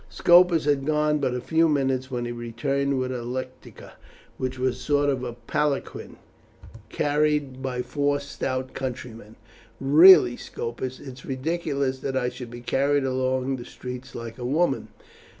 [0.09, 3.91] Scopus had gone but a few minutes when he returned with a lectica,
[4.39, 6.15] which was a sort of palanquin,
[6.89, 9.35] carried by four stout countrymen.
[9.79, 14.43] "Really, Scopus, it is ridiculous that I should be carried along the streets like a
[14.43, 14.87] woman."